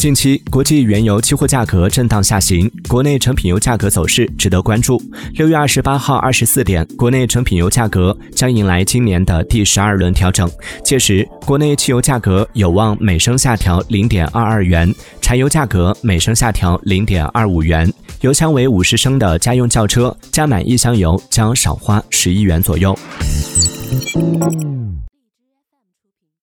[0.00, 4.98] 近期国际原油期货价格震荡下行国内成品油价格走势值得关注。
[5.34, 10.50] 六月二十八号二十四点国内成品油价格将迎来今年的第十二轮调整。
[10.82, 17.92] 届时国内汽油价格有望每升下调零点二二元柴油价格每升下调零点二五元。
[18.22, 22.98] 油箱为五十升的家用轿车加满一箱油将少花十一元左右。